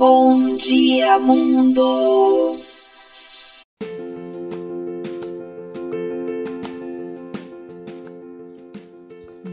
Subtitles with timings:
[0.00, 2.58] Bom dia, mundo!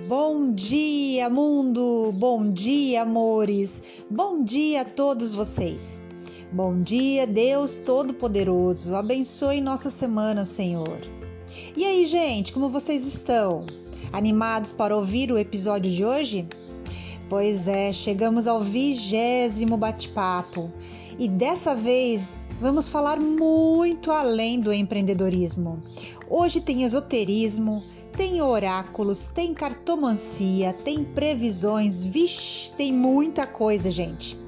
[0.08, 2.14] Bom dia, mundo!
[2.14, 4.06] Bom dia, amores!
[4.10, 6.02] Bom dia a todos vocês!
[6.50, 8.96] Bom dia, Deus Todo-Poderoso!
[8.96, 11.02] Abençoe nossa semana, Senhor!
[11.76, 13.66] E aí, gente, como vocês estão?
[14.14, 16.48] Animados para ouvir o episódio de hoje?
[17.30, 20.72] Pois é, chegamos ao vigésimo bate-papo
[21.20, 25.84] e dessa vez vamos falar muito além do empreendedorismo.
[26.30, 27.84] Hoje tem esoterismo,
[28.16, 34.40] tem oráculos, tem cartomancia, tem previsões, vixe, tem muita coisa, gente.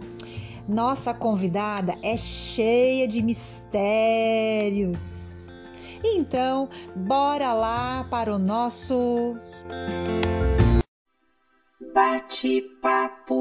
[0.67, 3.69] Nossa convidada é cheia de mistérios.
[6.03, 9.35] Então, bora lá para o nosso
[11.93, 13.39] bate-papo.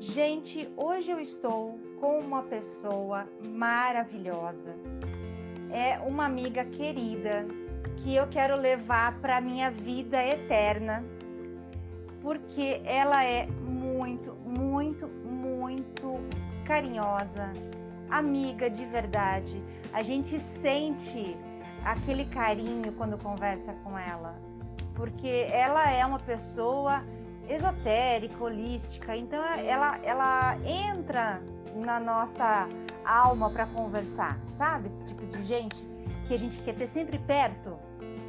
[0.00, 4.74] Gente, hoje eu estou com uma pessoa maravilhosa.
[5.70, 7.46] É uma amiga querida
[7.96, 11.04] que eu quero levar para minha vida eterna,
[12.20, 16.14] porque ela é muito, muito, muito
[16.64, 17.52] carinhosa,
[18.10, 19.62] amiga de verdade
[19.94, 21.36] a gente sente
[21.84, 24.34] aquele carinho quando conversa com ela,
[24.94, 27.04] porque ela é uma pessoa
[27.48, 31.40] esotérica, holística, então ela, ela entra
[31.76, 32.68] na nossa
[33.04, 34.88] alma para conversar, sabe?
[34.88, 35.86] Esse tipo de gente
[36.26, 37.78] que a gente quer ter sempre perto.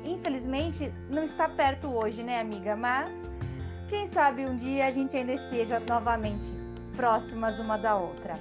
[0.04, 2.76] Infelizmente não está perto hoje, né, amiga?
[2.76, 3.10] Mas
[3.90, 6.46] quem sabe um dia a gente ainda esteja novamente
[6.96, 8.38] próximas uma da outra.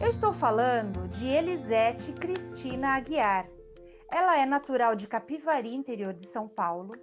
[0.00, 3.48] Eu estou falando de Elisete Cristina Aguiar.
[4.08, 6.94] Ela é natural de Capivari, interior de São Paulo,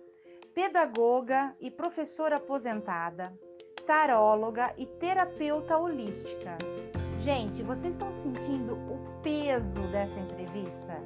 [0.53, 3.37] pedagoga e professora aposentada,
[3.85, 6.57] taróloga e terapeuta holística.
[7.19, 10.97] Gente, vocês estão sentindo o peso dessa entrevista?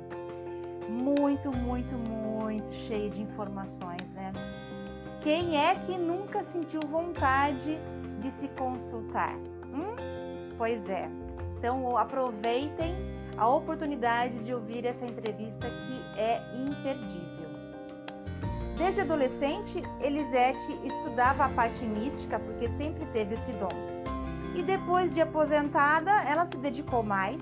[0.87, 4.31] Muito, muito, muito cheio de informações, né?
[5.21, 7.79] Quem é que nunca sentiu vontade
[8.19, 9.35] de se consultar?
[9.65, 9.95] Hum?
[10.55, 11.09] Pois é.
[11.59, 12.95] Então aproveitem
[13.37, 17.49] a oportunidade de ouvir essa entrevista que é imperdível.
[18.77, 23.73] Desde adolescente, Elisete estudava a parte mística porque sempre teve esse dom.
[24.55, 27.41] E depois de aposentada, ela se dedicou mais,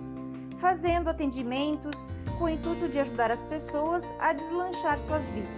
[0.57, 1.95] fazendo atendimentos
[2.39, 5.51] com o intuito de ajudar as pessoas a deslanchar suas vidas.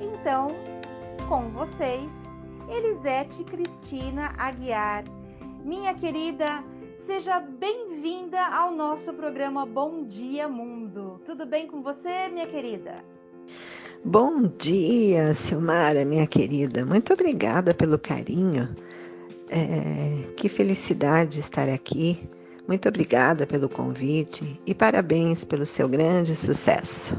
[0.00, 0.48] Então,
[1.28, 2.10] com vocês,
[2.68, 5.04] Elisete Cristina Aguiar,
[5.64, 6.62] minha querida
[7.06, 11.20] Seja bem-vinda ao nosso programa Bom Dia Mundo.
[11.24, 12.96] Tudo bem com você, minha querida?
[14.04, 16.84] Bom dia, Silmara, minha querida.
[16.84, 18.74] Muito obrigada pelo carinho.
[19.48, 22.28] É, que felicidade estar aqui.
[22.66, 27.16] Muito obrigada pelo convite e parabéns pelo seu grande sucesso.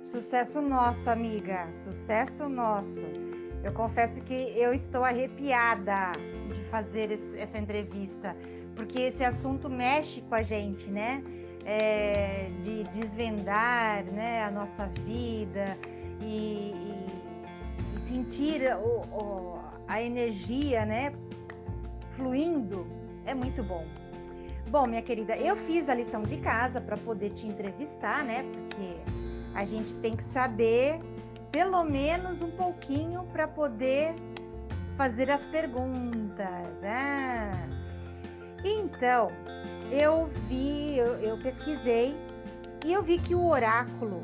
[0.00, 1.68] Sucesso nosso, amiga.
[1.84, 3.02] Sucesso nosso.
[3.66, 6.12] Eu confesso que eu estou arrepiada
[6.48, 8.36] de fazer essa entrevista,
[8.76, 11.20] porque esse assunto mexe com a gente, né?
[11.64, 15.76] É, de desvendar né, a nossa vida
[16.20, 17.06] e, e,
[17.96, 21.12] e sentir o, o, a energia né,
[22.12, 22.86] fluindo
[23.24, 23.84] é muito bom.
[24.70, 28.44] Bom, minha querida, eu fiz a lição de casa para poder te entrevistar, né?
[28.44, 28.96] Porque
[29.56, 31.00] a gente tem que saber
[31.56, 34.14] pelo menos um pouquinho para poder
[34.94, 36.68] fazer as perguntas.
[36.84, 37.66] Ah.
[38.62, 39.28] Então,
[39.90, 42.14] eu vi, eu, eu pesquisei
[42.84, 44.20] e eu vi que o oráculo,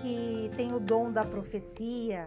[0.00, 2.26] que tem o dom da profecia,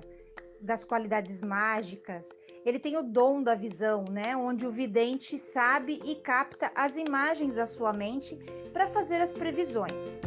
[0.62, 2.30] das qualidades mágicas,
[2.64, 4.38] ele tem o dom da visão, né?
[4.38, 8.36] Onde o vidente sabe e capta as imagens da sua mente
[8.72, 10.20] para fazer as previsões.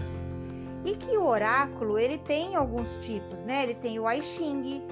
[0.87, 3.65] E que o oráculo, ele tem alguns tipos, né?
[3.65, 4.85] Ele tem o I Ching,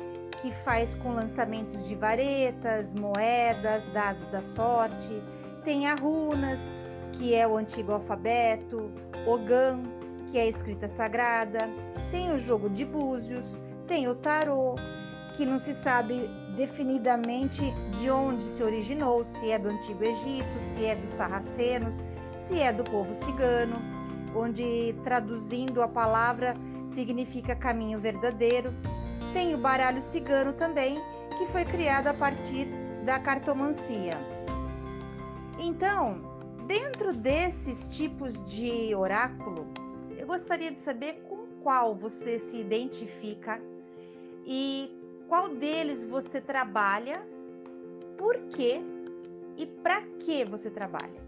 [0.42, 5.22] que faz com lançamentos de varetas, moedas, dados da sorte.
[5.64, 6.58] Tem a runas,
[7.12, 8.90] que é o antigo alfabeto,
[9.24, 9.84] Ogan,
[10.32, 11.70] que é a escrita sagrada.
[12.10, 13.56] Tem o jogo de búzios,
[13.86, 14.74] tem o tarô,
[15.36, 17.62] que não se sabe definidamente
[18.00, 21.94] de onde se originou, se é do antigo Egito, se é dos sarracenos,
[22.36, 23.94] se é do povo cigano
[24.34, 26.54] onde traduzindo a palavra
[26.94, 28.72] significa caminho verdadeiro.
[29.32, 30.98] Tem o baralho cigano também,
[31.38, 32.66] que foi criado a partir
[33.04, 34.16] da cartomancia.
[35.58, 36.20] Então,
[36.66, 39.66] dentro desses tipos de oráculo,
[40.16, 43.60] eu gostaria de saber com qual você se identifica
[44.46, 44.90] e
[45.28, 47.26] qual deles você trabalha,
[48.16, 48.80] por quê
[49.56, 51.22] e para que você trabalha?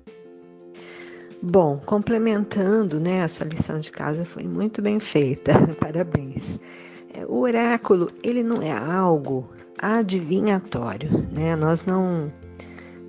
[1.43, 6.59] Bom, complementando, né, a sua lição de casa foi muito bem feita, parabéns.
[7.13, 11.55] É, o oráculo, ele não é algo adivinhatório, né?
[11.55, 12.33] Nós não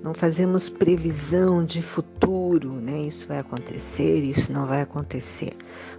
[0.02, 3.00] não fazemos previsão de futuro, né?
[3.00, 5.52] Isso vai acontecer, isso não vai acontecer.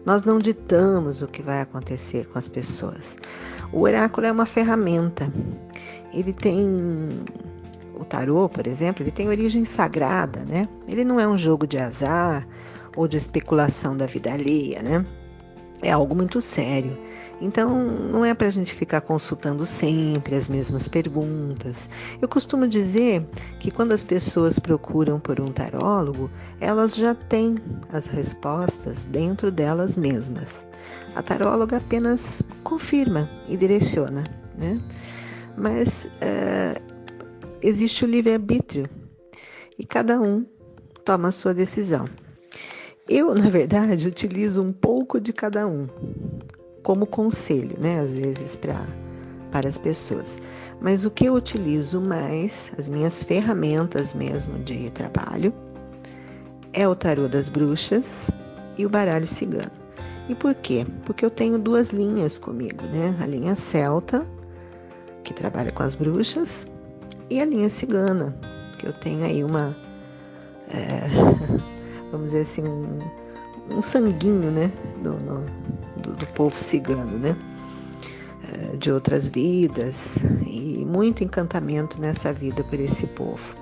[0.05, 3.17] Nós não ditamos o que vai acontecer com as pessoas.
[3.73, 5.31] O oráculo é uma ferramenta.
[6.13, 7.25] Ele tem
[7.99, 10.69] o tarô, por exemplo, ele tem origem sagrada, né?
[10.87, 12.47] Ele não é um jogo de azar
[12.95, 15.05] ou de especulação da vida alheia, né?
[15.81, 16.97] É algo muito sério.
[17.41, 21.89] Então, não é para a gente ficar consultando sempre as mesmas perguntas.
[22.21, 23.25] Eu costumo dizer
[23.59, 26.29] que quando as pessoas procuram por um tarólogo,
[26.59, 27.57] elas já têm
[27.91, 30.65] as respostas dentro delas mesmas.
[31.15, 34.23] A taróloga apenas confirma e direciona,
[34.57, 34.79] né?
[35.57, 36.88] Mas uh,
[37.61, 38.89] existe o livre-arbítrio
[39.77, 40.45] e cada um
[41.05, 42.07] toma a sua decisão.
[43.07, 45.87] Eu, na verdade, utilizo um pouco de cada um
[46.83, 47.99] como conselho, né?
[47.99, 48.85] Às vezes para
[49.51, 50.37] para as pessoas.
[50.79, 55.53] Mas o que eu utilizo mais, as minhas ferramentas mesmo de trabalho,
[56.71, 58.29] é o tarô das bruxas
[58.77, 59.71] e o baralho cigano.
[60.29, 60.85] E por quê?
[61.05, 63.15] Porque eu tenho duas linhas comigo, né?
[63.19, 64.25] A linha celta,
[65.23, 66.67] que trabalha com as bruxas,
[67.29, 68.35] e a linha cigana,
[68.77, 69.75] que eu tenho aí uma,
[70.69, 71.07] é,
[72.11, 72.99] vamos dizer assim, um,
[73.69, 74.71] um sanguinho, né,
[75.03, 75.45] do, no,
[76.01, 77.35] do, do, povo cigano, né,
[78.51, 80.17] é, de outras vidas
[80.47, 83.55] e muito encantamento nessa vida por esse povo.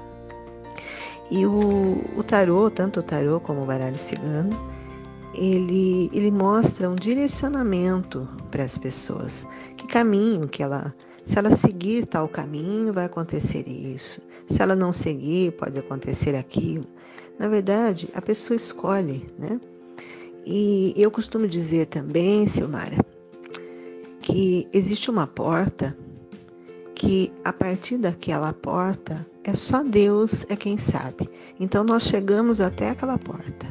[1.29, 4.57] E o, o tarô, tanto o tarô como o baralho cigano,
[5.35, 10.93] ele, ele mostra um direcionamento para as pessoas, que caminho que ela
[11.27, 14.21] se ela seguir tal caminho, vai acontecer isso.
[14.49, 16.87] Se ela não seguir, pode acontecer aquilo.
[17.37, 19.59] Na verdade, a pessoa escolhe, né?
[20.45, 22.95] E eu costumo dizer também, Silmara,
[24.21, 25.97] que existe uma porta
[26.95, 31.29] que a partir daquela porta é só Deus é quem sabe.
[31.59, 33.67] Então nós chegamos até aquela porta,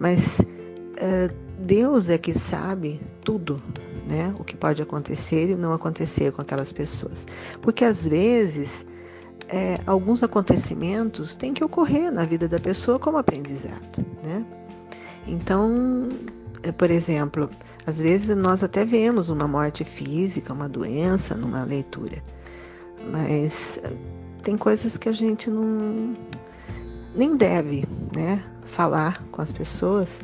[0.00, 3.62] mas uh, Deus é que sabe tudo,
[4.06, 4.34] né?
[4.38, 7.26] O que pode acontecer e não acontecer com aquelas pessoas.
[7.60, 8.86] Porque às vezes
[9.48, 14.44] é, alguns acontecimentos têm que ocorrer na vida da pessoa como aprendizado, né?
[15.26, 16.08] Então,
[16.62, 17.50] é, por exemplo,
[17.86, 22.22] às vezes nós até vemos uma morte física, uma doença numa leitura,
[23.10, 23.80] mas
[24.42, 26.16] tem coisas que a gente não
[27.14, 30.20] nem deve, né, falar com as pessoas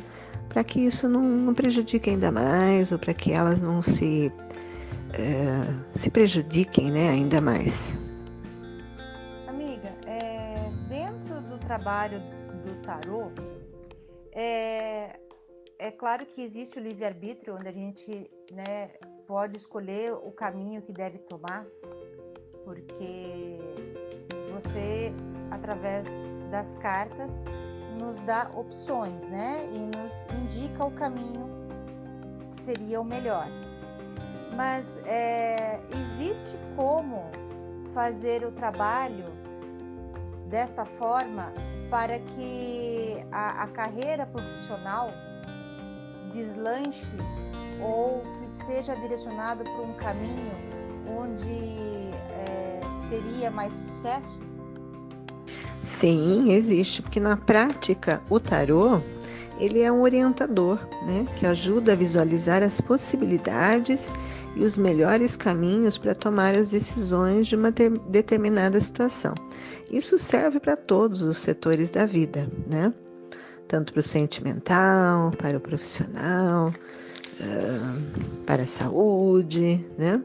[0.53, 4.31] para que isso não, não, prejudique ainda mais ou para que elas não se,
[5.13, 7.73] é, se prejudiquem né, ainda mais.
[9.47, 12.19] Amiga, é, dentro do trabalho
[12.63, 13.31] do tarô,
[14.31, 15.19] é,
[15.79, 18.89] é claro que existe o livre-arbítrio, onde a gente né,
[19.27, 21.65] pode escolher o caminho que deve tomar,
[22.63, 23.57] porque
[24.51, 25.11] você,
[25.49, 26.07] através
[26.51, 27.41] das cartas,
[28.03, 29.65] nos dá opções, né?
[29.71, 31.49] E nos indica o caminho
[32.51, 33.47] que seria o melhor.
[34.55, 37.23] Mas é, existe como
[37.93, 39.31] fazer o trabalho
[40.49, 41.51] desta forma
[41.89, 45.09] para que a, a carreira profissional
[46.33, 47.15] deslanche
[47.81, 50.53] ou que seja direcionado para um caminho
[51.07, 54.42] onde é, teria mais sucesso?
[55.99, 59.01] Sim, existe, porque na prática o tarô
[59.59, 64.07] ele é um orientador, né, que ajuda a visualizar as possibilidades
[64.55, 69.33] e os melhores caminhos para tomar as decisões de uma determinada situação.
[69.89, 72.93] Isso serve para todos os setores da vida, né?
[73.67, 76.73] Tanto para o sentimental, para o profissional,
[78.45, 80.21] para a saúde, né?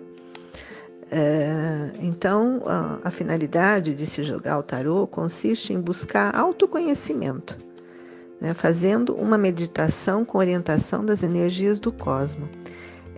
[1.11, 7.57] É, então, a, a, finalidade de se jogar o tarô consiste em buscar autoconhecimento,
[8.38, 12.49] né, fazendo uma meditação com orientação das energias do cosmos.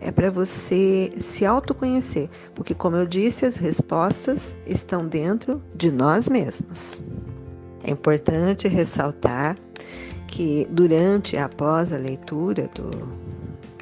[0.01, 6.29] É para você se autoconhecer, porque, como eu disse, as respostas estão dentro de nós
[6.29, 7.03] mesmos.
[7.83, 9.57] É importante ressaltar
[10.27, 12.91] que durante e após a leitura do,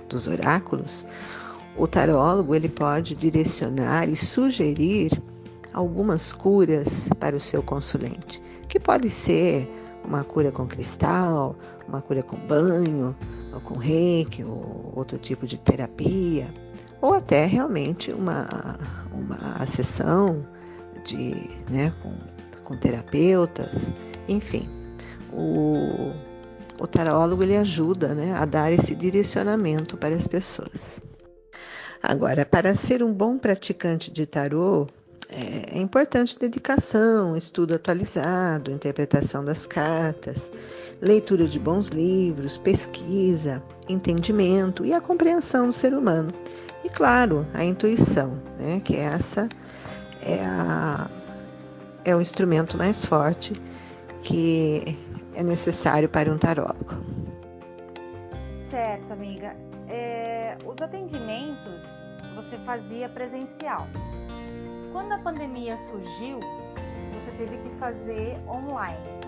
[0.09, 1.07] dos oráculos,
[1.79, 5.23] o tarólogo ele pode direcionar e sugerir
[5.73, 9.71] algumas curas para o seu consulente, que pode ser
[10.05, 11.55] uma cura com cristal,
[11.87, 13.15] uma cura com banho,
[13.55, 16.53] ou com reiki, ou outro tipo de terapia,
[17.01, 18.47] ou até realmente uma,
[19.13, 20.45] uma sessão
[21.05, 22.13] de, né, com,
[22.65, 23.93] com terapeutas,
[24.27, 24.69] enfim.
[25.33, 26.13] O,
[26.81, 31.01] o tarólogo ele ajuda né, a dar esse direcionamento para as pessoas.
[32.09, 34.87] Agora, para ser um bom praticante de tarô,
[35.29, 40.51] é, é importante dedicação, estudo atualizado, interpretação das cartas,
[41.03, 46.33] leitura de bons livros, pesquisa, entendimento e a compreensão do ser humano.
[46.83, 49.47] E claro, a intuição, né, que essa
[50.23, 51.11] é, a,
[52.07, 53.53] é o instrumento mais forte
[54.23, 54.97] que
[55.35, 56.97] é necessário para um tarólogo.
[58.71, 59.68] Certo, amiga.
[59.89, 61.85] É, os atendimentos
[62.35, 63.87] você fazia presencial.
[64.93, 66.41] Quando a pandemia surgiu,
[67.15, 69.19] você teve que fazer online.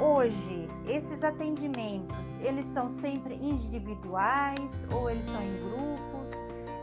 [0.00, 6.32] Hoje, esses atendimentos, eles são sempre individuais ou eles são em grupos?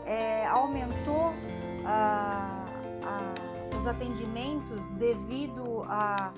[0.04, 1.32] É, aumentou
[1.86, 2.64] ah,
[3.80, 6.32] os atendimentos devido a,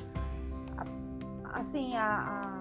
[0.76, 2.60] a assim a,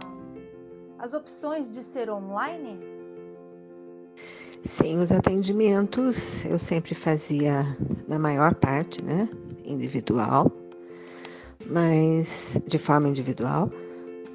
[1.00, 2.97] a, as opções de ser online?
[4.64, 7.66] Sim, os atendimentos eu sempre fazia
[8.08, 9.30] na maior parte, né,
[9.66, 10.52] individual,
[11.70, 13.72] mas de forma individual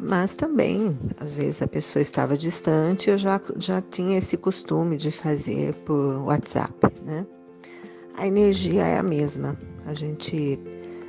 [0.02, 5.12] mas também, às vezes a pessoa estava distante, eu já, já tinha esse costume de
[5.12, 6.74] fazer por WhatsApp,
[7.06, 7.24] né?
[8.16, 10.58] A energia é a mesma, a gente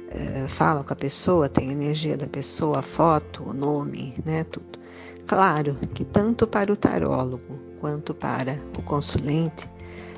[0.09, 4.43] é, fala com a pessoa, tem a energia da pessoa, a foto, o nome, né,
[4.43, 4.77] tudo.
[5.25, 9.69] Claro que tanto para o tarólogo quanto para o consulente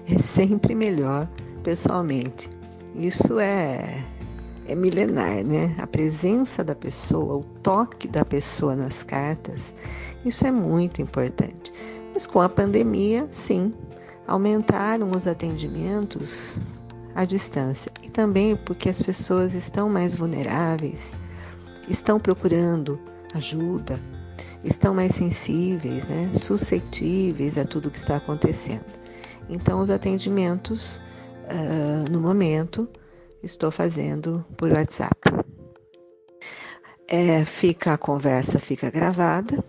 [0.08, 1.28] é sempre melhor
[1.64, 2.48] pessoalmente.
[2.94, 4.06] Isso é
[4.68, 5.76] é milenar, né?
[5.80, 9.74] A presença da pessoa, o toque da pessoa nas cartas,
[10.24, 11.74] isso é muito importante.
[12.14, 13.74] Mas com a pandemia, sim,
[14.28, 16.60] aumentaram os atendimentos
[17.16, 21.14] à distância e também porque as pessoas estão mais vulneráveis,
[21.90, 23.00] estão procurando
[23.34, 24.00] ajuda,
[24.66, 26.32] estão mais sensíveis, né?
[26.34, 28.86] suscetíveis a tudo que está acontecendo.
[29.48, 30.98] Então, os atendimentos,
[31.46, 32.90] uh, no momento,
[33.44, 35.16] estou fazendo por WhatsApp.
[37.08, 39.64] É, fica a conversa fica gravada,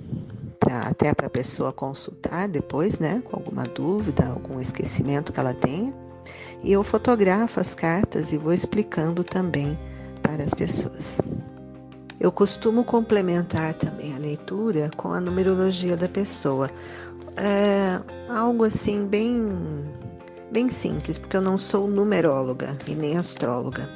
[0.58, 5.52] pra, até para a pessoa consultar depois, né, com alguma dúvida, algum esquecimento que ela
[5.52, 5.94] tenha.
[6.64, 9.78] E eu fotografo as cartas e vou explicando também
[10.22, 11.18] para as pessoas.
[12.18, 16.70] Eu costumo complementar também a leitura com a numerologia da pessoa.
[17.36, 19.84] É algo assim bem
[20.50, 23.88] bem simples, porque eu não sou numeróloga e nem astróloga.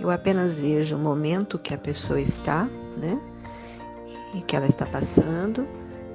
[0.00, 3.20] Eu apenas vejo o momento que a pessoa está, né?
[4.34, 5.66] E que ela está passando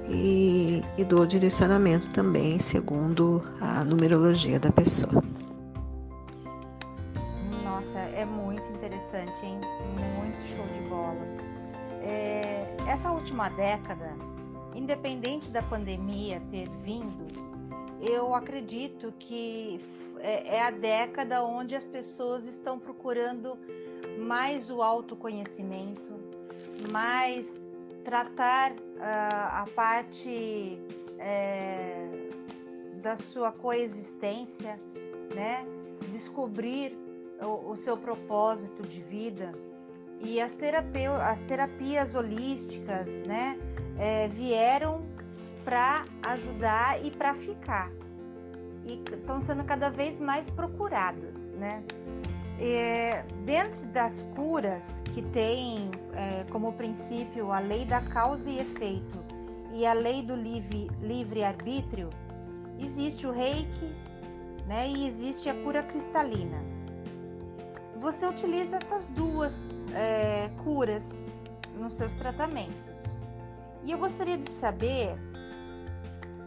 [0.08, 5.22] e, e dou direcionamento também segundo a numerologia da pessoa.
[9.42, 9.60] Hein?
[10.18, 11.20] Muito show de bola.
[12.02, 14.14] É, essa última década,
[14.74, 17.26] independente da pandemia ter vindo,
[18.00, 19.80] eu acredito que
[20.20, 23.58] é, é a década onde as pessoas estão procurando
[24.18, 26.20] mais o autoconhecimento,
[26.90, 27.46] mais
[28.04, 30.78] tratar uh, a parte
[31.18, 32.08] é,
[33.02, 34.78] da sua coexistência,
[35.34, 35.64] né?
[36.12, 36.96] Descobrir
[37.44, 39.52] o, seu propósito de vida
[40.20, 43.58] e as, terapia, as terapias holísticas, né?
[43.98, 45.02] É, vieram
[45.64, 47.90] para ajudar e para ficar.
[48.84, 51.82] E estão sendo cada vez mais procuradas, né?
[52.60, 59.22] É, dentro das curas que tem é, como princípio a lei da causa e efeito
[59.72, 62.10] e a lei do livre, livre arbítrio,
[62.78, 63.90] existe o reiki
[64.66, 66.58] né, e existe a cura cristalina.
[68.02, 69.62] Você utiliza essas duas
[69.94, 71.08] é, curas
[71.76, 73.22] nos seus tratamentos.
[73.84, 75.16] E eu gostaria de saber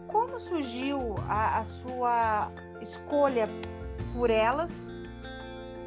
[0.06, 3.48] como surgiu a, a sua escolha
[4.14, 4.70] por elas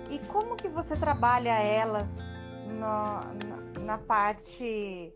[0.09, 2.19] e como que você trabalha elas
[2.65, 5.13] na, na, na parte,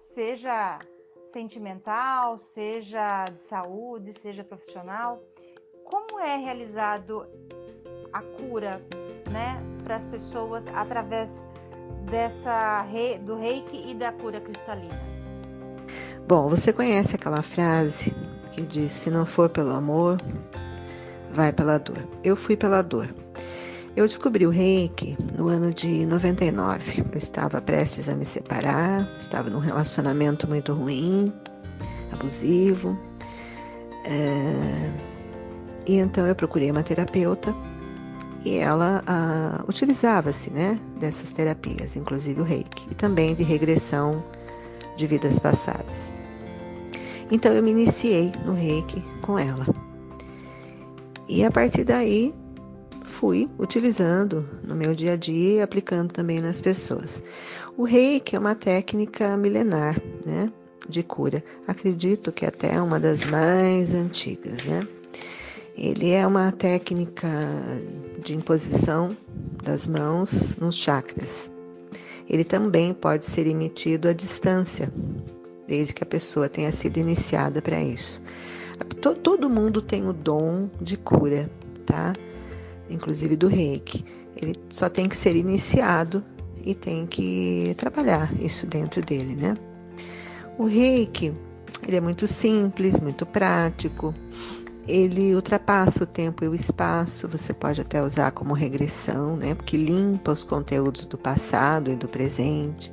[0.00, 0.78] seja
[1.22, 5.22] sentimental, seja de saúde, seja profissional,
[5.84, 7.26] como é realizado
[8.10, 8.82] a cura,
[9.32, 11.44] né, para as pessoas através
[12.10, 12.86] dessa
[13.24, 15.00] do Reiki e da cura cristalina?
[16.28, 18.14] Bom, você conhece aquela frase
[18.52, 20.20] que diz: se não for pelo amor,
[21.32, 22.06] vai pela dor.
[22.22, 23.12] Eu fui pela dor.
[23.94, 27.04] Eu descobri o reiki no ano de 99.
[27.12, 31.32] Eu estava prestes a me separar, estava num relacionamento muito ruim,
[32.10, 32.98] abusivo.
[34.04, 35.12] É...
[35.86, 37.54] E então eu procurei uma terapeuta
[38.44, 44.24] e ela ah, utilizava-se né, dessas terapias, inclusive o reiki, e também de regressão
[44.96, 46.12] de vidas passadas.
[47.30, 49.66] Então eu me iniciei no reiki com ela.
[51.28, 52.34] E a partir daí
[53.04, 57.22] fui utilizando no meu dia a dia e aplicando também nas pessoas.
[57.76, 60.52] O reiki é uma técnica milenar, né,
[60.88, 61.42] de cura.
[61.66, 64.86] Acredito que até uma das mais antigas, né?
[65.76, 67.28] Ele é uma técnica
[68.22, 69.16] de imposição
[69.62, 71.50] das mãos nos chakras.
[72.28, 74.92] Ele também pode ser emitido à distância,
[75.66, 78.22] desde que a pessoa tenha sido iniciada para isso.
[79.22, 81.50] Todo mundo tem o dom de cura,
[81.86, 82.12] tá?
[82.90, 84.04] Inclusive do reiki.
[84.40, 86.22] Ele só tem que ser iniciado
[86.64, 89.56] e tem que trabalhar isso dentro dele, né?
[90.58, 91.32] O reiki,
[91.86, 94.14] ele é muito simples, muito prático
[94.86, 99.54] ele ultrapassa o tempo e o espaço, você pode até usar como regressão, né?
[99.54, 102.92] Porque limpa os conteúdos do passado e do presente.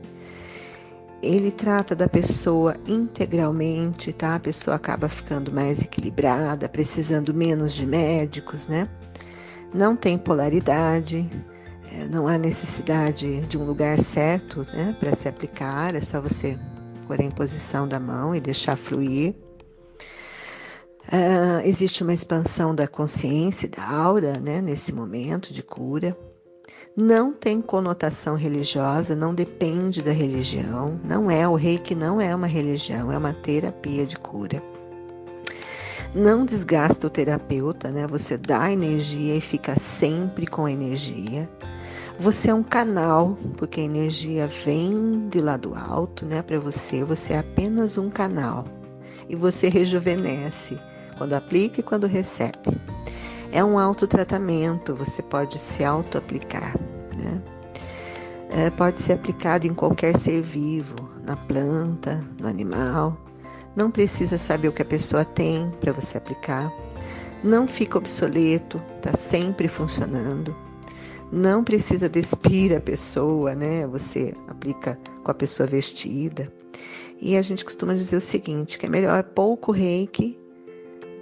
[1.21, 4.35] Ele trata da pessoa integralmente, tá?
[4.35, 8.87] A pessoa acaba ficando mais equilibrada, precisando menos de médicos, né?
[9.73, 11.29] Não tem polaridade,
[11.91, 16.57] é, não há necessidade de um lugar certo, né, para se aplicar, é só você
[17.07, 19.35] pôr em posição da mão e deixar fluir.
[21.07, 26.15] Uh, existe uma expansão da consciência, da aura, né, nesse momento de cura.
[26.95, 30.99] Não tem conotação religiosa, não depende da religião.
[31.03, 34.61] Não é o reiki, não é uma religião, é uma terapia de cura.
[36.13, 38.05] Não desgasta o terapeuta, né?
[38.07, 41.49] Você dá energia e fica sempre com energia.
[42.19, 47.03] Você é um canal, porque a energia vem de lá do alto, né, para você.
[47.03, 48.65] Você é apenas um canal
[49.29, 50.79] e você rejuvenesce
[51.19, 52.79] quando aplica e quando recebe.
[53.51, 56.73] É um autotratamento, você pode se auto-aplicar.
[57.21, 57.41] Né?
[58.49, 63.17] É, pode ser aplicado em qualquer ser vivo, na planta, no animal.
[63.75, 66.71] Não precisa saber o que a pessoa tem para você aplicar.
[67.43, 70.55] Não fica obsoleto, está sempre funcionando.
[71.31, 73.85] Não precisa despir a pessoa, né?
[73.87, 76.51] Você aplica com a pessoa vestida.
[77.21, 80.39] E a gente costuma dizer o seguinte, que é melhor pouco reiki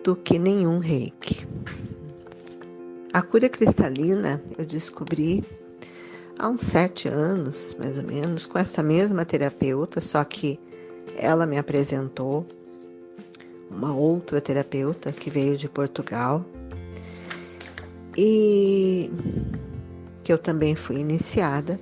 [0.07, 1.45] do que nenhum reiki.
[3.11, 5.43] A cura cristalina eu descobri
[6.39, 10.57] há uns sete anos, mais ou menos, com essa mesma terapeuta, só que
[11.17, 12.47] ela me apresentou
[13.69, 16.45] uma outra terapeuta que veio de Portugal
[18.17, 19.11] e
[20.23, 21.77] que eu também fui iniciada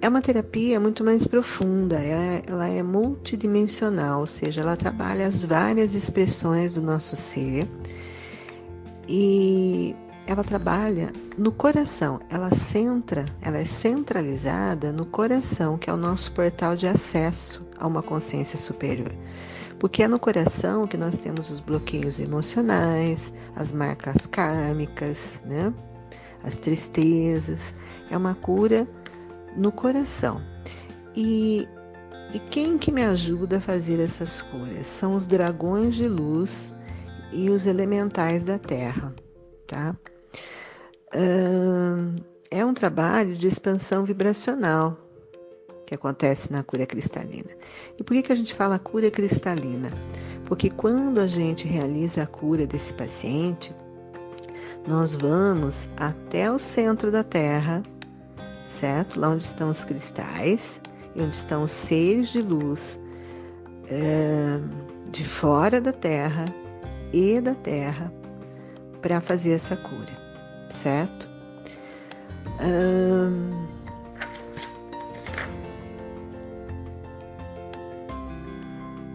[0.00, 5.26] é uma terapia muito mais profunda, ela, é, ela é multidimensional, ou seja, ela trabalha
[5.26, 7.68] as várias expressões do nosso ser
[9.08, 9.94] e
[10.26, 16.32] ela trabalha no coração, ela centra, ela é centralizada no coração, que é o nosso
[16.32, 19.12] portal de acesso a uma consciência superior.
[19.78, 25.72] Porque é no coração que nós temos os bloqueios emocionais, as marcas kármicas, né?
[26.42, 27.74] as tristezas.
[28.10, 28.88] É uma cura
[29.56, 30.40] no coração.
[31.14, 31.66] E,
[32.32, 34.86] e quem que me ajuda a fazer essas curas?
[34.86, 36.74] São os dragões de luz
[37.32, 39.14] e os elementais da terra,
[39.66, 39.96] tá?
[42.50, 44.98] é um trabalho de expansão vibracional
[45.86, 47.50] que acontece na cura cristalina.
[47.98, 49.90] E por que, que a gente fala cura cristalina?
[50.44, 53.74] Porque quando a gente realiza a cura desse paciente,
[54.86, 57.82] nós vamos até o centro da Terra
[58.80, 59.18] certo?
[59.18, 60.80] Lá onde estão os cristais
[61.14, 62.98] e onde estão os seres de luz
[63.88, 64.60] é,
[65.10, 66.46] de fora da Terra
[67.12, 68.12] e da Terra
[69.00, 70.12] para fazer essa cura,
[70.82, 71.36] certo?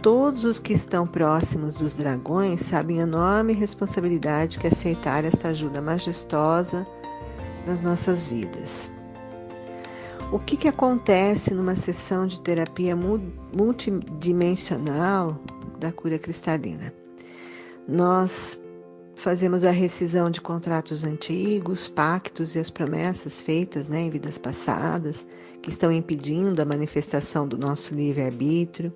[0.02, 5.82] todos os que estão próximos dos dragões sabem a enorme responsabilidade que aceitar essa ajuda
[5.82, 6.86] majestosa
[7.65, 8.90] nas nossas vidas.
[10.32, 15.38] O que, que acontece numa sessão de terapia multidimensional
[15.78, 16.94] da cura cristalina?
[17.86, 18.62] Nós
[19.13, 25.28] fazemos a rescisão de contratos antigos, pactos e as promessas feitas né, em vidas passadas,
[25.62, 28.96] que estão impedindo a manifestação do nosso livre-arbítrio.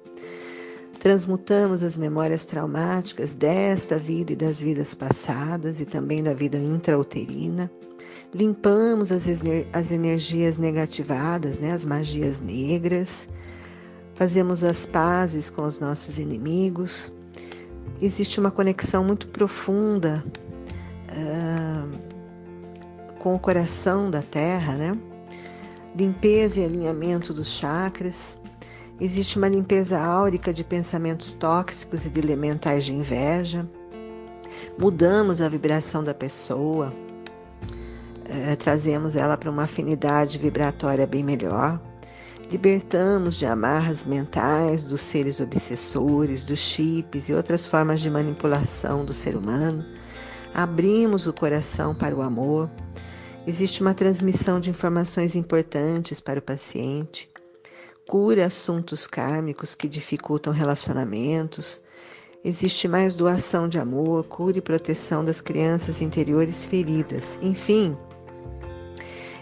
[1.02, 7.70] Transmutamos as memórias traumáticas desta vida e das vidas passadas e também da vida intrauterina
[8.36, 9.24] limpamos as,
[9.72, 13.30] as energias negativadas, né, as magias negras,
[14.16, 17.14] fazemos as pazes com os nossos inimigos,
[18.02, 20.22] existe uma conexão muito profunda
[21.10, 21.98] uh,
[23.20, 24.98] com o coração da Terra, né?
[25.98, 28.38] Limpeza e alinhamento dos chakras.
[29.00, 33.66] Existe uma limpeza áurica de pensamentos tóxicos e de elementais de inveja.
[34.78, 36.94] Mudamos a vibração da pessoa,
[38.26, 41.80] uh, trazemos ela para uma afinidade vibratória bem melhor
[42.52, 49.14] Libertamos de amarras mentais dos seres obsessores, dos chips e outras formas de manipulação do
[49.14, 49.84] ser humano.
[50.54, 52.70] Abrimos o coração para o amor.
[53.48, 57.30] Existe uma transmissão de informações importantes para o paciente.
[58.08, 61.82] Cura assuntos kármicos que dificultam relacionamentos.
[62.44, 67.40] Existe mais doação de amor, cura e proteção das crianças interiores feridas.
[67.42, 67.98] Enfim,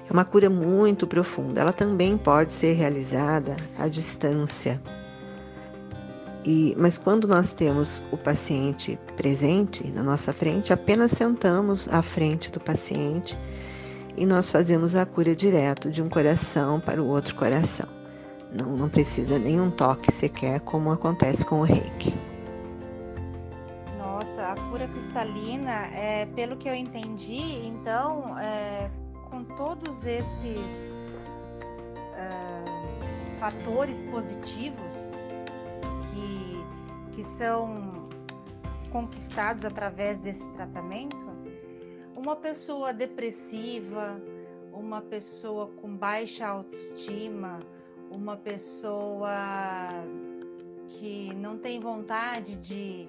[0.09, 1.61] é uma cura muito profunda.
[1.61, 4.81] Ela também pode ser realizada à distância.
[6.45, 12.51] E, mas quando nós temos o paciente presente na nossa frente, apenas sentamos à frente
[12.51, 13.37] do paciente
[14.17, 17.87] e nós fazemos a cura direto de um coração para o outro coração.
[18.51, 22.13] Não, não precisa nenhum toque sequer, como acontece com o reiki.
[23.97, 28.91] Nossa, a cura cristalina, é, pelo que eu entendi, então, é,
[29.57, 30.57] todos esses
[32.13, 34.93] uh, fatores positivos
[36.11, 38.09] que, que são
[38.91, 41.17] conquistados através desse tratamento,
[42.15, 44.21] uma pessoa depressiva,
[44.71, 47.59] uma pessoa com baixa autoestima,
[48.09, 49.29] uma pessoa
[50.87, 53.07] que não tem vontade de,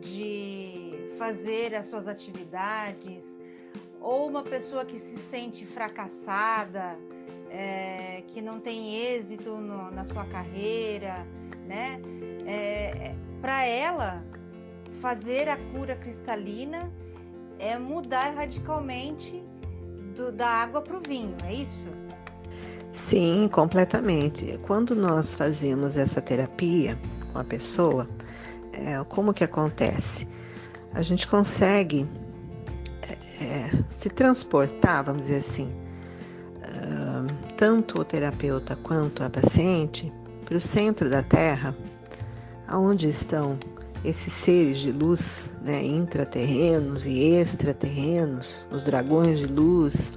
[0.00, 3.36] de fazer as suas atividades,
[4.04, 6.94] ou uma pessoa que se sente fracassada,
[7.50, 11.26] é, que não tem êxito no, na sua carreira,
[11.66, 11.98] né?
[12.46, 14.22] É, Para ela,
[15.00, 16.92] fazer a cura cristalina
[17.58, 19.42] é mudar radicalmente
[20.14, 21.88] do, da água para o vinho, é isso?
[22.92, 24.58] Sim, completamente.
[24.66, 26.98] Quando nós fazemos essa terapia
[27.32, 28.06] com a pessoa,
[28.70, 30.28] é, como que acontece?
[30.92, 32.06] A gente consegue
[33.44, 35.70] é, se transportar, vamos dizer assim,
[37.56, 40.12] tanto o terapeuta quanto a paciente
[40.44, 41.74] para o centro da Terra,
[42.66, 43.58] aonde estão
[44.04, 50.12] esses seres de luz, né, intraterrenos e extraterrenos, os dragões de luz,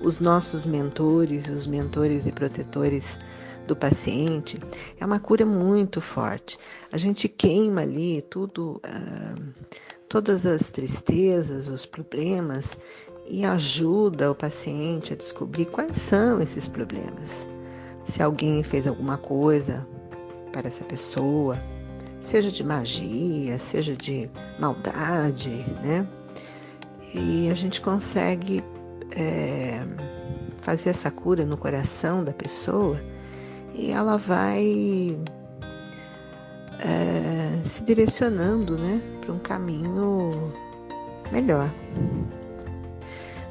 [0.00, 3.18] os nossos mentores, os mentores e protetores
[3.66, 4.60] do paciente,
[5.00, 6.58] é uma cura muito forte.
[6.92, 9.54] A gente queima ali tudo, uh,
[10.12, 12.78] todas as tristezas, os problemas
[13.26, 17.30] e ajuda o paciente a descobrir quais são esses problemas.
[18.04, 19.86] Se alguém fez alguma coisa
[20.52, 21.58] para essa pessoa,
[22.20, 26.06] seja de magia, seja de maldade, né?
[27.14, 28.62] E a gente consegue
[29.16, 29.82] é,
[30.60, 33.00] fazer essa cura no coração da pessoa
[33.72, 35.18] e ela vai
[36.84, 40.52] é, se direcionando né, para um caminho
[41.30, 41.70] melhor.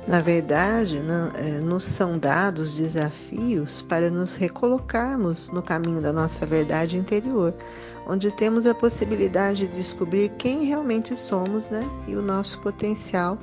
[0.08, 6.46] Na verdade, não, é, nos são dados desafios para nos recolocarmos no caminho da nossa
[6.46, 7.54] verdade interior,
[8.08, 13.38] onde temos a possibilidade de descobrir quem realmente somos né, e o nosso potencial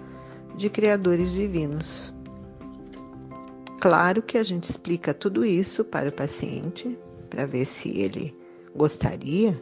[0.56, 2.12] de criadores divinos.
[3.80, 6.98] Claro que a gente explica tudo isso para o paciente,
[7.30, 8.36] para ver se ele
[8.74, 9.58] gostaria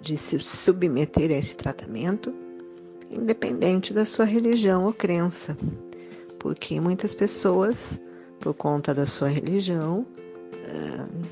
[0.00, 2.34] de se submeter a esse tratamento,
[3.10, 5.56] independente da sua religião ou crença,
[6.38, 8.00] porque muitas pessoas,
[8.40, 10.06] por conta da sua religião,
[10.54, 11.26] uh,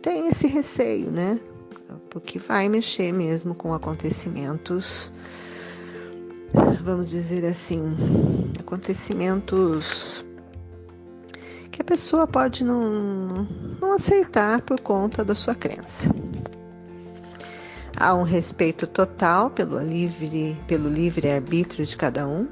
[0.00, 1.40] têm esse receio, né?
[2.10, 5.12] Porque vai mexer mesmo com acontecimentos,
[6.82, 7.82] vamos dizer assim,
[8.58, 10.24] acontecimentos
[11.70, 13.46] que a pessoa pode não,
[13.80, 16.08] não aceitar por conta da sua crença.
[17.96, 22.46] Há um respeito total pelo livre, pelo livre arbítrio de cada um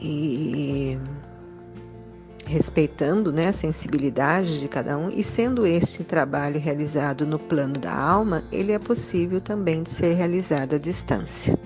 [0.00, 0.98] e
[2.44, 7.94] respeitando né, a sensibilidade de cada um, e sendo este trabalho realizado no plano da
[7.96, 11.56] alma, ele é possível também de ser realizado à distância.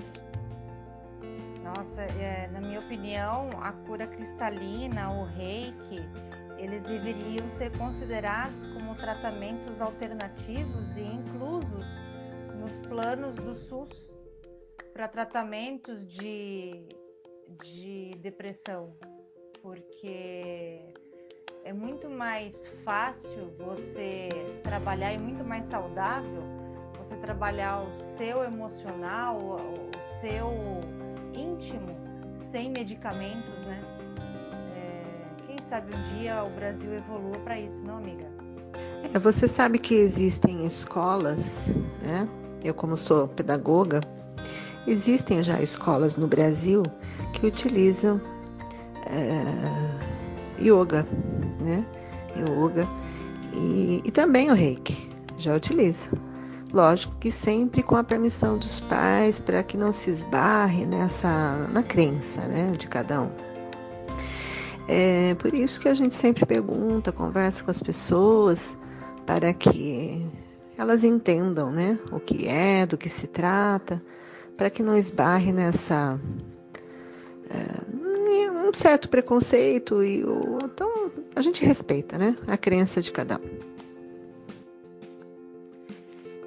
[2.87, 6.01] opinião, a cura cristalina, o reiki,
[6.57, 11.85] eles deveriam ser considerados como tratamentos alternativos e inclusos
[12.67, 14.11] nos planos do SUS
[14.91, 16.83] para tratamentos de,
[17.63, 18.93] de depressão,
[19.61, 20.81] porque
[21.63, 24.27] é muito mais fácil você
[24.63, 26.43] trabalhar e muito mais saudável
[26.97, 30.51] você trabalhar o seu emocional, o seu
[31.33, 31.95] íntimo,
[32.51, 33.81] sem medicamentos, né?
[34.75, 38.27] É, quem sabe um dia o Brasil evolua para isso, não, amiga?
[39.13, 41.67] É, você sabe que existem escolas,
[42.01, 42.27] né?
[42.63, 44.01] Eu, como sou pedagoga,
[44.85, 46.83] existem já escolas no Brasil
[47.33, 48.19] que utilizam
[49.09, 51.05] é, yoga,
[51.59, 51.85] né?
[52.35, 52.87] Yoga
[53.53, 56.09] e, e também o reiki já utiliza.
[56.73, 61.81] Lógico que sempre com a permissão dos pais para que não se esbarre nessa na
[61.81, 63.31] crença, né, de cada um.
[64.87, 68.77] É por isso que a gente sempre pergunta, conversa com as pessoas
[69.25, 70.25] para que
[70.77, 74.01] elas entendam, né, o que é, do que se trata,
[74.55, 76.19] para que não esbarre nessa
[77.49, 83.37] é, um certo preconceito e o, então a gente respeita, né, a crença de cada
[83.37, 83.67] um.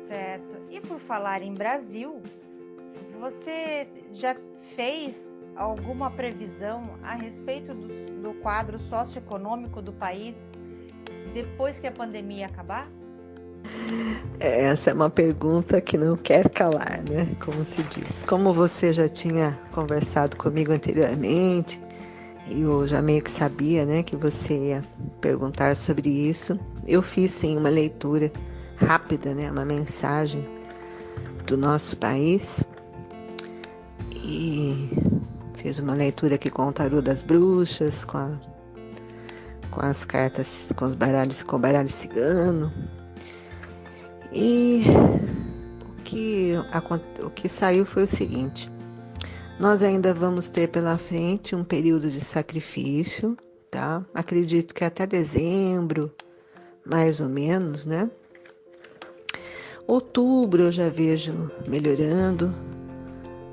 [0.08, 0.62] Certo.
[0.70, 2.20] E por falar em Brasil,
[3.18, 4.36] você já
[4.76, 10.36] fez alguma previsão a respeito do, do quadro socioeconômico do país
[11.34, 12.88] depois que a pandemia acabar?
[14.38, 17.28] Essa é uma pergunta que não quer calar, né?
[17.44, 18.24] Como se diz.
[18.24, 21.80] Como você já tinha conversado comigo anteriormente,
[22.50, 24.84] e eu já meio que sabia, né, que você ia
[25.20, 26.58] perguntar sobre isso.
[26.86, 28.32] Eu fiz sim uma leitura
[28.76, 30.46] rápida, né, uma mensagem
[31.46, 32.64] do nosso país
[34.12, 34.90] e
[35.56, 38.32] fiz uma leitura aqui com o tarô das bruxas, com, a,
[39.70, 42.72] com as cartas, com os baralhos, com o baralho cigano.
[44.32, 44.82] E
[45.98, 46.54] o que,
[47.24, 48.70] o que saiu foi o seguinte:
[49.58, 53.36] nós ainda vamos ter pela frente um período de sacrifício,
[53.70, 54.04] tá?
[54.14, 56.12] Acredito que até dezembro,
[56.84, 58.10] mais ou menos, né?
[59.86, 62.54] Outubro eu já vejo melhorando,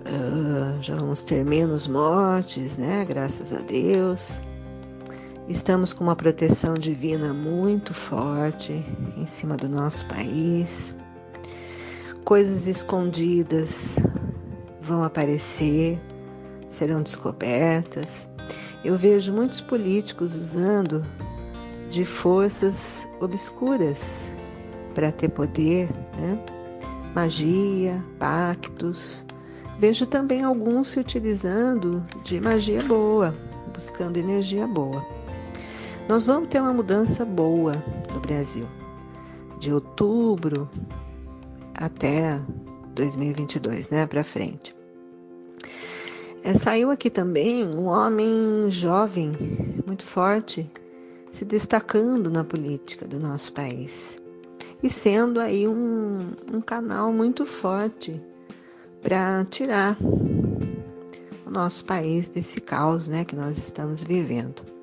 [0.06, 3.04] uh, já vamos ter menos mortes, né?
[3.06, 4.40] Graças a Deus.
[5.50, 10.94] Estamos com uma proteção divina muito forte em cima do nosso país.
[12.26, 13.96] Coisas escondidas
[14.82, 16.02] vão aparecer,
[16.70, 18.28] serão descobertas.
[18.84, 21.06] Eu vejo muitos políticos usando
[21.90, 24.02] de forças obscuras
[24.94, 26.38] para ter poder, né?
[27.16, 29.26] magia, pactos.
[29.80, 33.34] Vejo também alguns se utilizando de magia boa,
[33.74, 35.17] buscando energia boa.
[36.08, 38.66] Nós vamos ter uma mudança boa no Brasil,
[39.60, 40.70] de outubro
[41.76, 42.42] até
[42.96, 44.74] 2022, né, para frente.
[46.42, 49.34] É, saiu aqui também um homem jovem,
[49.86, 50.72] muito forte,
[51.34, 54.18] se destacando na política do nosso país
[54.82, 58.24] e sendo aí um, um canal muito forte
[59.02, 59.98] para tirar
[61.46, 64.77] o nosso país desse caos né, que nós estamos vivendo.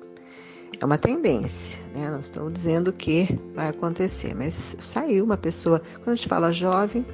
[0.79, 2.09] É uma tendência, né?
[2.09, 7.05] Nós estamos dizendo que vai acontecer, mas saiu uma pessoa, quando a gente fala jovem,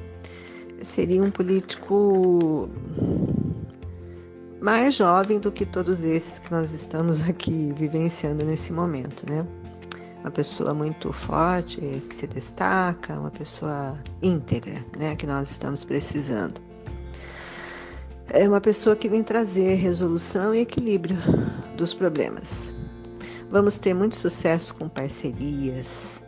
[0.83, 2.69] seria um político
[4.59, 9.45] mais jovem do que todos esses que nós estamos aqui vivenciando nesse momento, né?
[10.21, 16.61] uma pessoa muito forte, que se destaca, uma pessoa íntegra, né, que nós estamos precisando.
[18.27, 21.17] É uma pessoa que vem trazer resolução e equilíbrio
[21.75, 22.60] dos problemas.
[23.51, 26.23] Vamos ter muito sucesso com parcerias,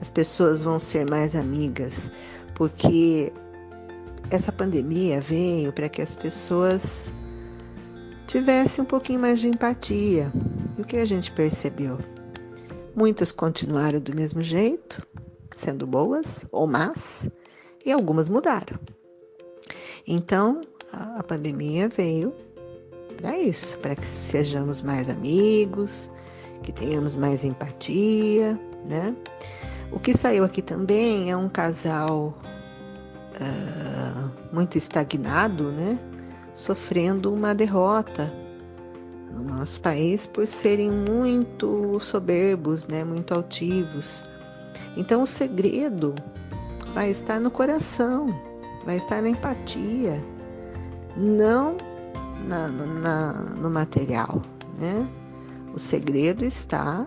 [0.00, 2.08] as pessoas vão ser mais amigas,
[2.54, 3.32] porque
[4.30, 7.10] essa pandemia veio para que as pessoas
[8.28, 10.32] tivessem um pouquinho mais de empatia.
[10.78, 11.98] E o que a gente percebeu?
[12.94, 15.04] Muitas continuaram do mesmo jeito,
[15.56, 17.28] sendo boas ou más,
[17.84, 18.78] e algumas mudaram.
[20.06, 20.62] Então,
[20.92, 22.32] a pandemia veio
[23.16, 26.08] para isso, para que sejamos mais amigos,
[26.62, 29.14] que tenhamos mais empatia, né?
[29.90, 32.38] O que saiu aqui também é um casal
[33.34, 35.98] uh, muito estagnado, né?
[36.54, 38.32] Sofrendo uma derrota
[39.32, 44.24] no nosso país por serem muito soberbos, né, muito altivos.
[44.96, 46.14] Então o segredo
[46.94, 48.26] vai estar no coração,
[48.84, 50.24] vai estar na empatia,
[51.16, 51.76] não
[52.46, 54.42] na, na, no material.
[54.76, 55.08] Né?
[55.74, 57.06] O segredo está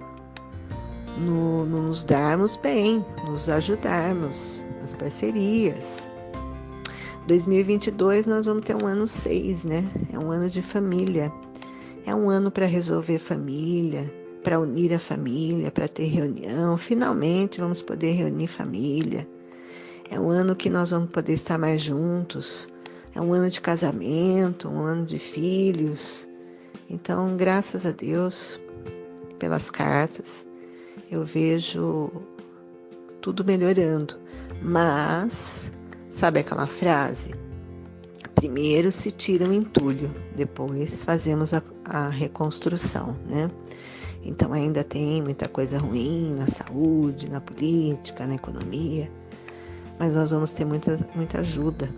[1.17, 5.80] no, no nos darmos bem, nos ajudarmos, nas parcerias.
[7.28, 9.89] 2022 nós vamos ter um ano 6, né?
[10.12, 11.32] É um ano de família.
[12.06, 14.12] É um ano para resolver família,
[14.43, 16.78] para unir a família, para ter reunião.
[16.78, 19.28] Finalmente vamos poder reunir família.
[20.10, 22.67] É um ano que nós vamos poder estar mais juntos.
[23.13, 26.28] É um ano de casamento, um ano de filhos.
[26.94, 28.60] Então, graças a Deus
[29.40, 30.46] pelas cartas,
[31.10, 32.12] eu vejo
[33.22, 34.16] tudo melhorando.
[34.62, 35.72] Mas,
[36.12, 37.34] sabe aquela frase?
[38.36, 43.50] Primeiro se tira o entulho, depois fazemos a, a reconstrução, né?
[44.22, 49.10] Então ainda tem muita coisa ruim na saúde, na política, na economia,
[49.98, 51.90] mas nós vamos ter muita, muita ajuda.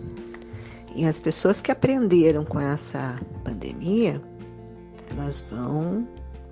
[0.94, 4.22] E as pessoas que aprenderam com essa pandemia,
[5.10, 6.06] elas vão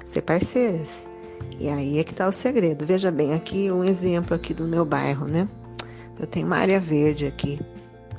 [0.04, 1.06] ser parceiras.
[1.58, 2.86] E aí é que está o segredo.
[2.86, 5.48] Veja bem, aqui um exemplo aqui do meu bairro, né?
[6.18, 7.58] Eu tenho uma área verde aqui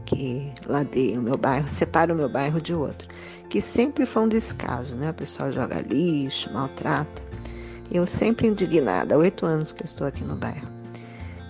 [0.06, 3.08] que ladeia o meu bairro, separa o meu bairro de outro,
[3.50, 5.10] que sempre foi um descaso, né?
[5.10, 7.22] O pessoal joga lixo, maltrata.
[7.92, 10.68] Eu sempre indignada, há oito anos que estou aqui no bairro.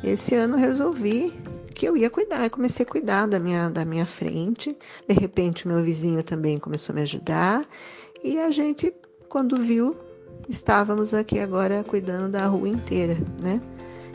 [0.04, 1.34] Esse ano resolvi
[1.74, 4.78] que eu ia cuidar, eu comecei a cuidar da minha, da minha frente.
[5.08, 7.66] De repente, o meu vizinho também começou a me ajudar
[8.24, 8.94] e a gente,
[9.30, 9.96] quando viu,
[10.48, 13.62] estávamos aqui agora cuidando da rua inteira, né?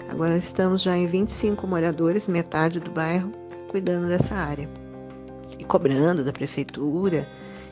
[0.08, 3.30] Agora estamos já em 25 moradores, metade do bairro,
[3.68, 4.68] cuidando dessa área.
[5.58, 7.28] E cobrando da prefeitura,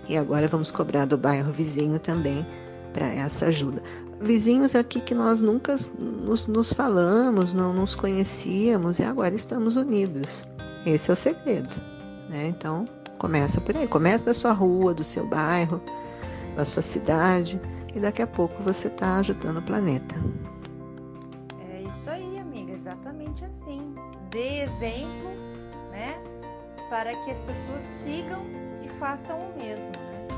[0.09, 2.47] e agora vamos cobrar do bairro vizinho também
[2.93, 3.83] para essa ajuda.
[4.21, 10.47] Vizinhos aqui que nós nunca nos, nos falamos, não nos conhecíamos e agora estamos unidos.
[10.85, 11.77] Esse é o segredo,
[12.29, 12.49] né?
[12.49, 13.87] Então, começa por aí.
[13.89, 15.83] Começa da sua rua, do seu bairro,
[16.57, 17.61] da sua cidade
[17.95, 20.17] e daqui a pouco você está ajudando o planeta.
[21.71, 23.95] É isso aí, amiga, exatamente assim.
[24.31, 25.31] Dê exemplo,
[25.91, 26.17] né?
[26.89, 28.43] Para que as pessoas sigam
[28.83, 30.29] e façam o mesmo, né?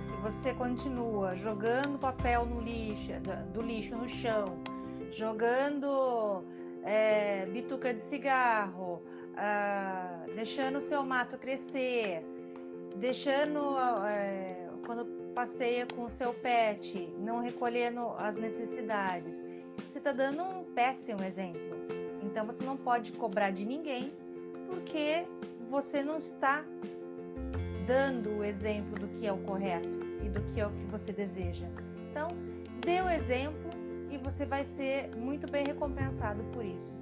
[0.00, 3.12] Se você continua jogando papel no lixo,
[3.52, 4.58] do lixo no chão,
[5.10, 6.44] jogando
[6.82, 9.02] é, bituca de cigarro,
[9.36, 12.24] ah, deixando o seu mato crescer,
[12.96, 19.42] deixando é, quando passeia com o seu pet, não recolhendo as necessidades,
[19.88, 21.60] você está dando um péssimo exemplo.
[22.22, 24.12] Então você não pode cobrar de ninguém
[24.68, 25.26] porque
[25.68, 26.64] você não está
[27.86, 29.88] dando o exemplo do que é o correto
[30.24, 31.66] e do que é o que você deseja.
[32.10, 32.28] Então,
[32.84, 33.70] dê o exemplo
[34.10, 36.94] e você vai ser muito bem recompensado por isso.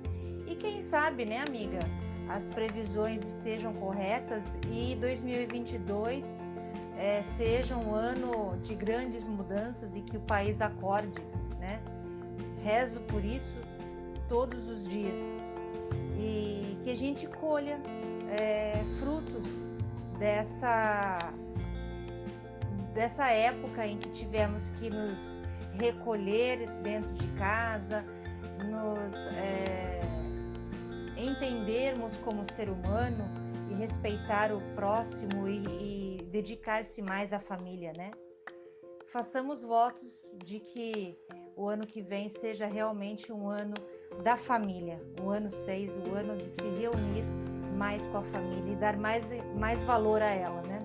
[0.46, 1.80] E quem sabe, né, amiga,
[2.28, 6.38] as previsões estejam corretas e 2022
[7.02, 11.20] é, seja um ano de grandes mudanças e que o país acorde,
[11.58, 11.80] né?
[12.62, 13.56] Rezo por isso
[14.28, 15.18] todos os dias
[16.16, 17.80] e que a gente colha
[18.30, 19.44] é, frutos
[20.16, 21.32] dessa
[22.94, 25.36] dessa época em que tivemos que nos
[25.74, 28.04] recolher dentro de casa,
[28.70, 30.00] nos é,
[31.16, 33.41] entendermos como ser humano
[34.02, 38.10] respeitar o próximo e, e dedicar-se mais à família, né?
[39.12, 41.16] Façamos votos de que
[41.56, 43.74] o ano que vem seja realmente um ano
[44.24, 47.24] da família, o ano 6, o ano de se reunir
[47.76, 49.24] mais com a família e dar mais,
[49.56, 50.82] mais valor a ela, né?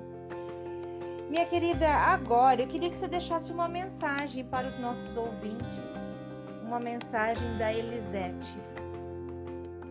[1.28, 5.90] Minha querida, agora eu queria que você deixasse uma mensagem para os nossos ouvintes,
[6.64, 8.60] uma mensagem da Elisete.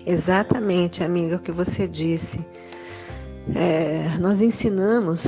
[0.07, 2.39] Exatamente, amiga, o que você disse.
[3.55, 5.25] É, nós ensinamos,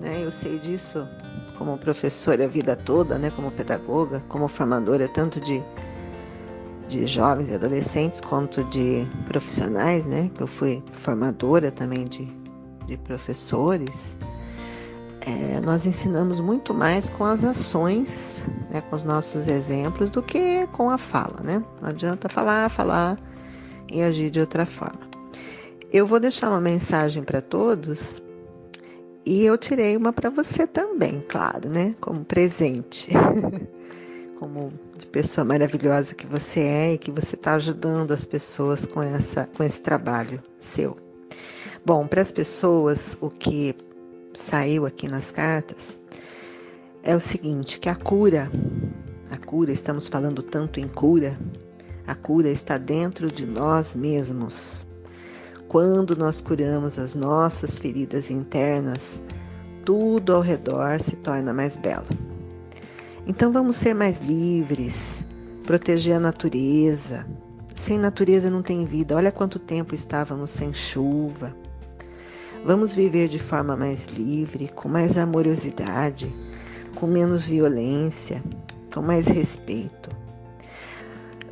[0.00, 1.08] né, eu sei disso
[1.56, 5.62] como professora a vida toda, né, como pedagoga, como formadora tanto de,
[6.88, 12.26] de jovens e adolescentes quanto de profissionais, né, que eu fui formadora também de,
[12.86, 14.16] de professores.
[15.20, 18.38] É, nós ensinamos muito mais com as ações,
[18.70, 21.62] né, com os nossos exemplos, do que com a fala, né?
[21.80, 23.18] Não adianta falar, falar
[23.92, 25.09] e agir de outra forma.
[25.92, 28.22] Eu vou deixar uma mensagem para todos
[29.26, 31.96] e eu tirei uma para você também, claro, né?
[32.00, 33.08] Como presente.
[34.38, 34.72] Como
[35.12, 39.62] pessoa maravilhosa que você é e que você está ajudando as pessoas com, essa, com
[39.62, 40.96] esse trabalho seu.
[41.84, 43.74] Bom, para as pessoas, o que
[44.32, 45.98] saiu aqui nas cartas
[47.02, 48.50] é o seguinte, que a cura,
[49.30, 51.38] a cura, estamos falando tanto em cura,
[52.06, 54.86] a cura está dentro de nós mesmos.
[55.70, 59.22] Quando nós curamos as nossas feridas internas,
[59.84, 62.08] tudo ao redor se torna mais belo.
[63.24, 65.24] Então vamos ser mais livres,
[65.62, 67.24] proteger a natureza.
[67.76, 69.14] Sem natureza não tem vida.
[69.14, 71.54] Olha quanto tempo estávamos sem chuva.
[72.64, 76.34] Vamos viver de forma mais livre, com mais amorosidade,
[76.96, 78.42] com menos violência,
[78.92, 80.10] com mais respeito.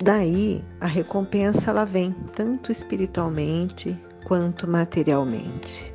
[0.03, 3.97] daí a recompensa ela vem tanto espiritualmente
[4.29, 5.93] quanto materialmente.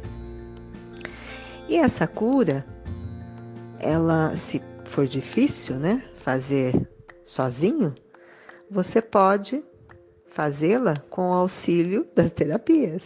[1.69, 2.65] E essa cura,
[3.79, 6.89] ela se for difícil, né, fazer
[7.23, 7.95] sozinho,
[8.69, 9.63] você pode
[10.31, 13.03] fazê-la com o auxílio das terapias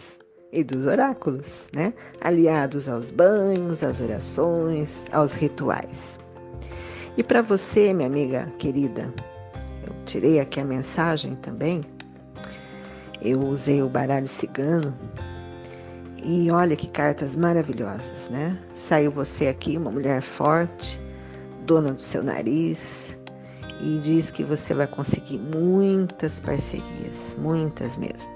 [0.50, 1.92] e dos oráculos, né?
[2.20, 6.18] aliados aos banhos, às orações, aos rituais.
[7.18, 9.12] E para você, minha amiga querida,
[9.86, 11.82] eu tirei aqui a mensagem também.
[13.20, 14.96] Eu usei o baralho cigano
[16.22, 18.58] e olha que cartas maravilhosas, né?
[18.76, 21.00] Saiu você aqui, uma mulher forte,
[21.64, 23.16] dona do seu nariz,
[23.80, 28.32] e diz que você vai conseguir muitas parcerias, muitas mesmo.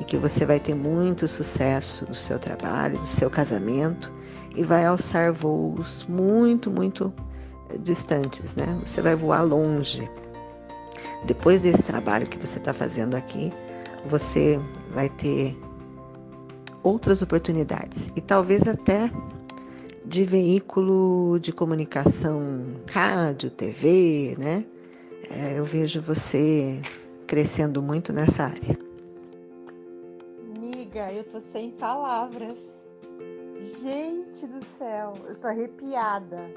[0.00, 4.12] E que você vai ter muito sucesso no seu trabalho, no seu casamento
[4.54, 7.12] e vai alçar voos muito, muito
[7.80, 8.78] distantes, né?
[8.84, 10.08] Você vai voar longe.
[11.24, 13.52] Depois desse trabalho que você está fazendo aqui,
[14.06, 14.58] você
[14.90, 15.56] vai ter
[16.82, 19.10] outras oportunidades e talvez até
[20.04, 24.64] de veículo de comunicação, rádio, TV, né?
[25.28, 26.80] É, eu vejo você
[27.26, 28.78] crescendo muito nessa área.
[30.54, 32.72] Amiga, eu tô sem palavras.
[33.82, 36.48] Gente do céu, eu tô arrepiada.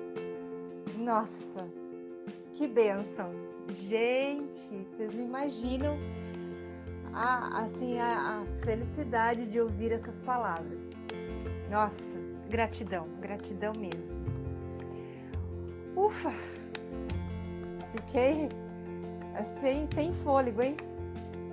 [0.95, 1.67] Nossa,
[2.53, 3.31] que bênção.
[3.87, 5.97] Gente, vocês não imaginam
[7.13, 10.79] a, assim, a, a felicidade de ouvir essas palavras.
[11.69, 14.25] Nossa, Gratidão, gratidão mesmo.
[15.95, 16.33] Ufa!
[17.91, 18.49] Fiquei
[19.61, 20.75] sem, sem fôlego, hein?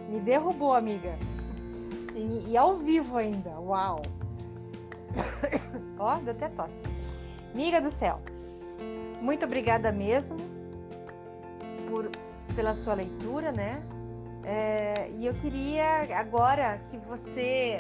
[0.09, 1.19] Me derrubou, amiga.
[2.15, 3.51] E, e ao vivo ainda.
[3.61, 4.01] Uau!
[5.99, 6.83] Ó, deu até tosse.
[7.53, 8.19] Amiga do céu,
[9.21, 10.39] muito obrigada mesmo
[11.91, 12.11] por,
[12.55, 13.83] pela sua leitura, né?
[14.47, 17.79] É, e eu queria agora que você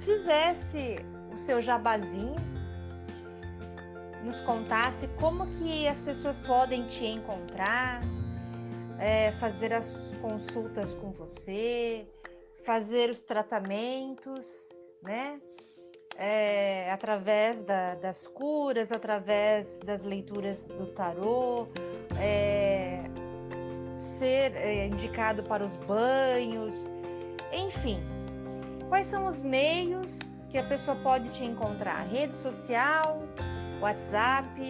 [0.00, 0.96] fizesse
[1.32, 2.36] o seu jabazinho,
[4.22, 8.02] nos contasse como que as pessoas podem te encontrar,
[8.98, 12.06] é, fazer as consultas com você,
[12.64, 14.68] fazer os tratamentos,
[15.02, 15.40] né?
[16.18, 21.68] É, através da, das curas, através das leituras do tarô,
[22.20, 22.97] é,
[24.18, 26.88] ser é, indicado para os banhos,
[27.52, 28.00] enfim.
[28.88, 30.18] Quais são os meios
[30.50, 32.06] que a pessoa pode te encontrar?
[32.06, 33.22] Rede social,
[33.80, 34.60] WhatsApp,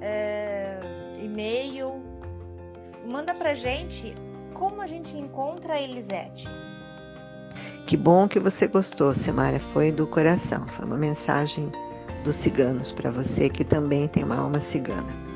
[0.00, 0.78] é,
[1.20, 2.02] e-mail.
[3.06, 4.14] Manda pra gente
[4.54, 6.48] como a gente encontra a Elisete.
[7.86, 9.58] Que bom que você gostou, Semária.
[9.58, 10.66] Foi do coração.
[10.68, 11.72] Foi uma mensagem
[12.22, 15.29] dos ciganos para você que também tem uma alma cigana.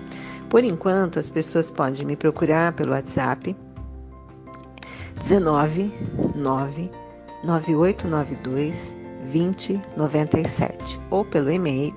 [0.55, 3.57] Por enquanto, as pessoas podem me procurar pelo WhatsApp
[5.19, 5.93] 19
[6.37, 6.91] 9
[7.43, 8.95] 9892
[9.33, 11.93] 2097 ou pelo e-mail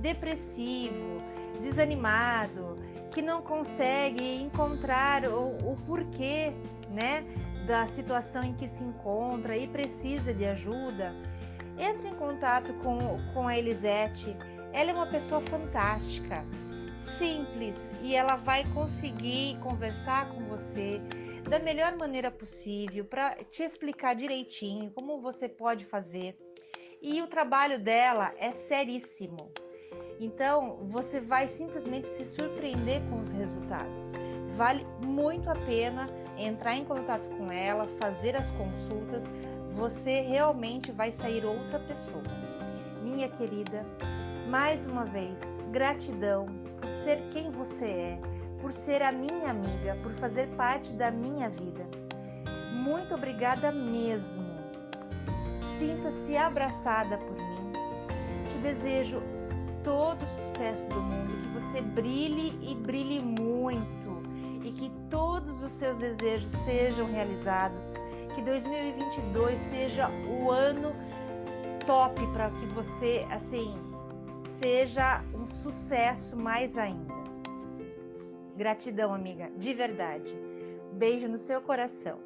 [0.00, 1.20] depressivo,
[1.60, 2.76] desanimado,
[3.10, 6.54] que não consegue encontrar o, o porquê,
[6.88, 7.22] né,
[7.66, 11.14] da situação em que se encontra e precisa de ajuda,
[11.78, 14.34] entre em contato com, com a Elisete.
[14.72, 16.46] Ela é uma pessoa fantástica,
[17.18, 21.02] simples e ela vai conseguir conversar com você
[21.50, 26.38] da melhor maneira possível para te explicar direitinho como você pode fazer.
[27.02, 29.50] E o trabalho dela é seríssimo.
[30.20, 34.12] Então, você vai simplesmente se surpreender com os resultados.
[34.56, 39.24] Vale muito a pena entrar em contato com ela, fazer as consultas,
[39.72, 42.22] você realmente vai sair outra pessoa.
[43.02, 43.84] Minha querida,
[44.48, 45.40] mais uma vez,
[45.72, 46.46] gratidão
[46.80, 48.20] por ser quem você é,
[48.60, 51.86] por ser a minha amiga, por fazer parte da minha vida.
[52.72, 54.50] Muito obrigada mesmo.
[55.78, 57.72] Sinta-se abraçada por mim.
[58.50, 59.22] Te desejo
[59.82, 64.22] todo o sucesso do mundo, que você brilhe e brilhe muito
[64.62, 67.94] e que todos os seus desejos sejam realizados.
[68.34, 70.92] Que 2022 seja o ano
[71.86, 73.74] top para que você assim
[74.60, 77.19] seja um sucesso mais ainda.
[78.56, 80.34] Gratidão, amiga, de verdade.
[80.92, 82.18] Beijo no seu coração.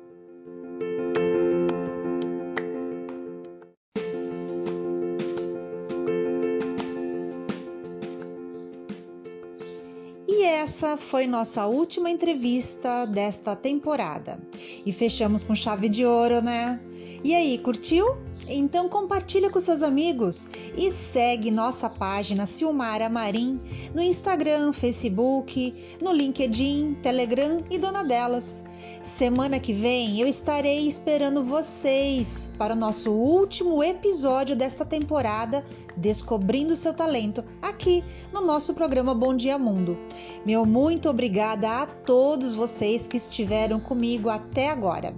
[10.26, 14.38] E essa foi nossa última entrevista desta temporada.
[14.84, 16.80] E fechamos com chave de ouro, né?
[17.22, 18.06] E aí, curtiu?
[18.48, 23.60] Então compartilha com seus amigos e segue nossa página Silmara Marim
[23.94, 28.62] no Instagram, Facebook, no LinkedIn, Telegram e Dona Delas.
[29.02, 35.64] Semana que vem eu estarei esperando vocês para o nosso último episódio desta temporada
[35.96, 39.96] Descobrindo seu talento aqui no nosso programa Bom Dia Mundo.
[40.44, 45.14] Meu muito obrigada a todos vocês que estiveram comigo até agora.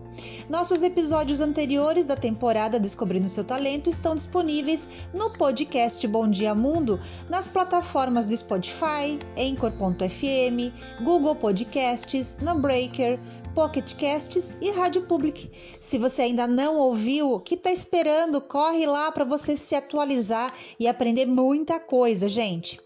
[0.49, 7.01] Nossos episódios anteriores da temporada Descobrindo seu talento estão disponíveis no podcast Bom Dia Mundo
[7.29, 10.73] nas plataformas do Spotify, Anchor.fm,
[11.03, 13.19] Google Podcasts, na Breaker,
[13.57, 15.51] Pocket Casts e Rádio Public.
[15.81, 18.41] Se você ainda não ouviu, o que está esperando?
[18.41, 22.81] Corre lá para você se atualizar e aprender muita coisa, gente.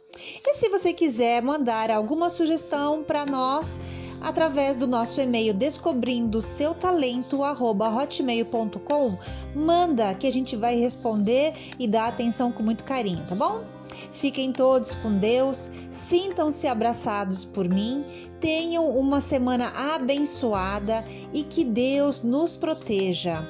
[0.46, 3.78] E se você quiser mandar alguma sugestão para nós,
[4.20, 9.18] através do nosso e-mail descobrindo seu talento hotmail.com,
[9.54, 13.64] manda que a gente vai responder e dar atenção com muito carinho, tá bom?
[14.12, 18.04] Fiquem todos com Deus, sintam-se abraçados por mim,
[18.40, 23.46] tenham uma semana abençoada e que Deus nos proteja.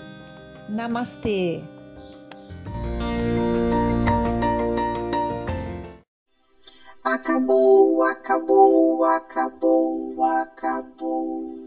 [0.68, 1.62] Namastê!
[7.12, 11.59] Acabou, acabou, acabou, acabou.